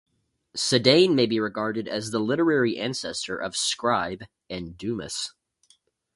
Sedaine 0.57 1.13
may 1.13 1.27
be 1.27 1.39
regarded 1.39 1.87
as 1.87 2.09
the 2.09 2.17
literary 2.17 2.75
ancestor 2.79 3.37
of 3.37 3.55
Scribe 3.55 4.23
and 4.49 4.75
Dumas. 4.75 5.29